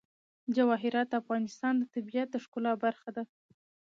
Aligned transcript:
جواهرات 0.55 1.07
د 1.09 1.13
افغانستان 1.21 1.73
د 1.77 1.83
طبیعت 1.93 2.27
د 2.31 2.35
ښکلا 2.43 2.73
برخه 2.83 3.09
ده. 3.15 3.23